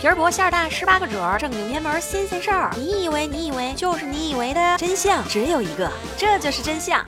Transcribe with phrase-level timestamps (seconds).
[0.00, 2.70] 皮儿薄馅儿大，十八个褶儿，正经偏门新鲜事儿。
[2.74, 7.04] 你以为你以为就是你以为的真相只有一个，这就是真相。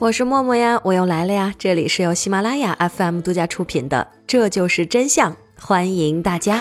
[0.00, 1.54] 我是默默呀，我又来了呀！
[1.56, 6.60] 这里是由喜马拉雅 FM 独家出品的《这就是真相》，欢迎大家。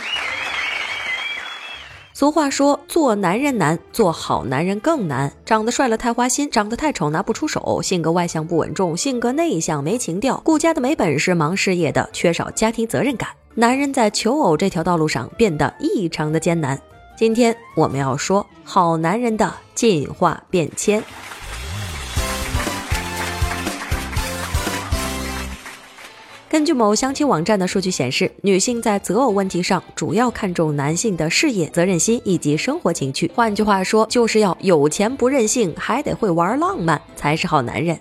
[2.16, 5.34] 俗话说，做男人难，做好男人更难。
[5.46, 13.30] 长得帅了太花心，长得太丑拿不出手；性格外向不稳重，性格内向没情调，顾家的没本事，忙事业的缺少家庭责任感。
[13.56, 16.80] 男人在求偶这条道路上变得异常的艰难。
[17.18, 21.04] 今天我们要说好男人的进化变迁。
[26.54, 33.32] 根据某相亲网站的数据显示，女性在择偶问题上主要看重男性的事业、责任心以及生活情趣。
[33.34, 37.98] 换句话说，就是要有钱不任性，还得会玩浪漫，才是好男人。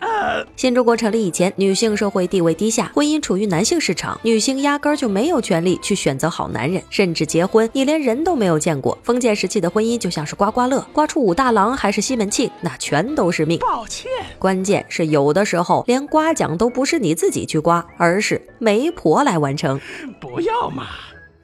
[0.55, 8.99] 新中国成立以前，女性社会地位低下，婚姻处于男性市场，女性压根儿就没有权利去选择好男人，甚至结婚你连人都没有见过。
[9.03, 13.59] 封建时期的婚姻就像是刮刮乐，刮出武大郎还是西门庆，那全都是命。
[13.61, 14.11] 抱歉，
[14.43, 18.43] 关键是有的时候连刮奖都不是你自己去刮，而是。
[18.59, 19.81] 媒婆来完成，
[20.21, 20.89] 不要嘛！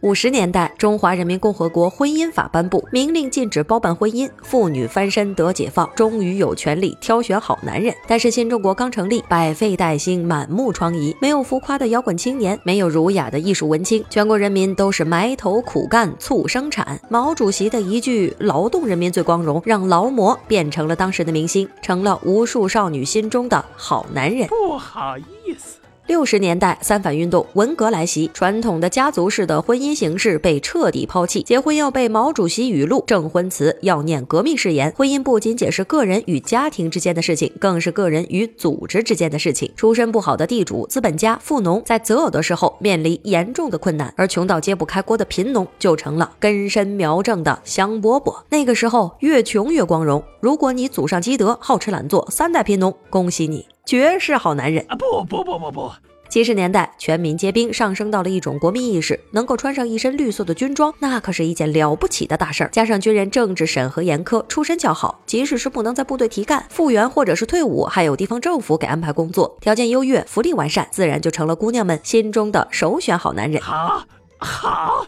[0.00, 7.92] 五十年代，中华人民共和国婚姻法颁布，明令禁止包办婚姻，妇女翻身得解放，终于有权利挑选好男人。
[8.06, 17.00] 但是新中国刚成立，百废待兴，满目疮痍，没有浮夸的摇滚青年，没有儒雅的艺术文青，全国人民都是埋头苦干促生产。
[17.08, 24.46] 毛主席的一句“劳动人民最光荣”，让劳模变成了当时的明星，成了无数少女心中的好男人。
[24.46, 25.80] 不好意思。
[26.08, 34.90] 六十年代，三反运动，文革来袭，传统的家族式的婚姻形式被彻底抛弃，结婚要背毛主席语录，证婚词要念革命誓言。
[34.96, 39.70] 婚姻不仅仅是个人与家庭之间的事情，更是个人与组织之间的事情。
[39.76, 48.34] 出身不好的地主、资本家、富农在择偶的时候面临严重的困难，而穷到揭不开锅的贫农就成了根深苗正的香饽饽。
[48.48, 50.24] 那个时候，越穷越光荣。
[50.40, 53.66] 如果你祖上积德，好吃懒做，三代贫农，恭喜你。
[53.88, 54.96] 绝世好男人啊！
[54.96, 55.90] 不不不不不！
[56.28, 62.70] 七十年代，全民皆兵上升到了一种国民意识，能够穿上一身绿色的军装，那可是一件了不起的大事儿。
[62.70, 73.62] 加上军人政治审核严苛，出身较好，即使是不能在部队提干、复员或者是退伍，还有地方政府给安排工作，条件优越，福利完善，自然就成了姑娘们心中的首选好男人。
[73.62, 74.04] 好，
[74.36, 75.06] 好。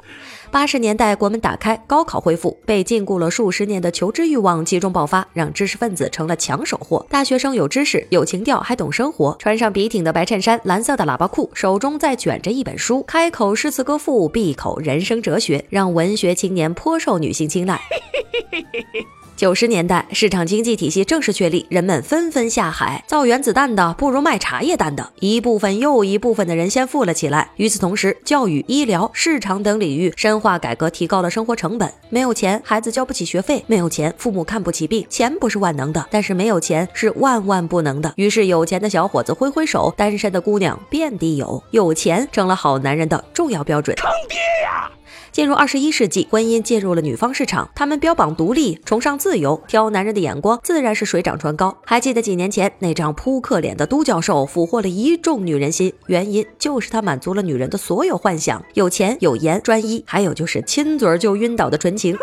[0.53, 7.07] 八十年代，国门打开，高考恢复，被禁锢了数十年的求知欲望集中爆发，让知识分子成了抢手货。
[7.09, 17.81] 大学生有知识、有情调，还懂生活，穿上笔挺的白衬衫、蓝色的喇叭裤，手中在卷着一本书，开口诗词歌赋，闭口人生哲学，让文学青年颇受女性青睐。
[17.89, 19.07] 嘿嘿嘿嘿嘿
[19.41, 27.51] 九十年代，市场经济体系正式确立，人们纷纷下海，造原子弹的不如卖茶叶蛋的，一部分又一部分的人先富了起来。
[27.57, 31.91] 与此同时，教育、医疗、市场等领域深化改革，提高了生活成本。
[32.11, 35.07] 没有钱，孩子交不起学费；没有钱，父母看不起病。
[35.09, 38.13] 钱不是万能的，但是没有钱是万万不能的。
[38.17, 43.97] 于是，有钱的小伙子挥挥手，单身的姑娘遍地有，有钱成了好男人的重要标准。
[43.97, 44.91] 坑爹呀！
[45.33, 51.77] 进入二十一世纪，婚姻进入了女方市场，他们标榜独立，崇尚自由，挑男人的眼光自然是水涨船高。
[51.85, 62.17] 还记得几年前那张扑克脸的都教授俘获了一众女人心，原因就是他满足了女人的所有幻想：有钱、有颜、专一，还有就是亲嘴就晕倒的纯情。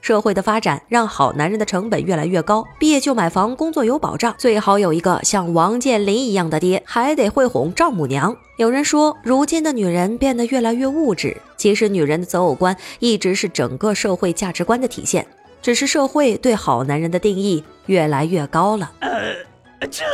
[0.00, 8.36] 社会的发展让好男人的成本越来越高，毕业就买房，工作有保障，最好有一个像王健林一样的爹，还得会哄丈母娘。
[8.56, 15.24] 有人说，如今的女人变得越来越物质，其实女人的择偶观一直是整个社会价值观的体现，
[15.62, 18.90] 只是社会对好男人的定义越来越高了。
[18.98, 20.04] 呃，这，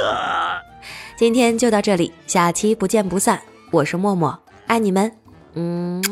[1.16, 3.40] 今天就到这里，下期不见不散。
[3.70, 5.10] 我是默默，爱你们，
[5.54, 6.02] 嗯。